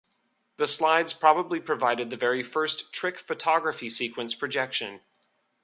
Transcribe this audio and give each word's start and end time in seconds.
The 0.57 0.65
slides 0.65 1.13
probably 1.13 1.59
provided 1.59 2.09
the 2.09 2.17
very 2.17 2.41
first 2.41 2.91
trick 2.91 3.19
photography 3.19 3.87
sequence 3.87 4.33
projection. 4.33 5.01